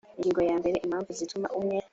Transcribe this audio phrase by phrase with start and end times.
[0.17, 1.77] ingingo ya mbere impamvu zituma umwe